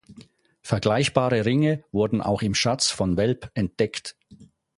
Vergleichbare 0.63 1.45
Ringe 1.45 1.83
wurden 1.91 2.21
auch 2.23 2.41
im 2.41 2.55
Schatz 2.55 2.89
von 2.89 3.17
Velp 3.17 3.51
entdeckt. 3.53 4.17